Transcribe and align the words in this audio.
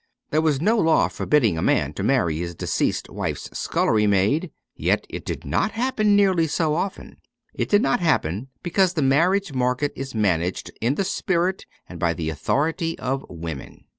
There 0.31 0.41
was 0.41 0.59
no 0.59 0.79
law 0.79 1.09
forbidding 1.09 1.59
a 1.59 1.61
man 1.61 1.93
to 1.93 2.01
marry 2.01 2.39
his 2.39 2.55
deceased 2.55 3.07
wife's 3.07 3.51
scullery 3.55 4.07
maid; 4.07 4.49
yet 4.75 5.05
it 5.11 5.23
did 5.23 5.45
not 5.45 5.73
happen 5.73 6.15
nearly 6.15 6.47
so 6.47 6.73
often. 6.73 7.17
It 7.53 7.69
did 7.69 7.83
not 7.83 7.99
happen 7.99 8.47
because 8.63 8.93
the 8.95 9.03
marriage 9.03 9.53
market 9.53 9.93
is 9.95 10.15
managed 10.15 10.71
in 10.81 10.95
the 10.95 11.05
spirit 11.05 11.67
and 11.87 11.99
by 11.99 12.15
the 12.15 12.31
authority 12.31 12.97
of 12.97 13.23
women. 13.29 13.83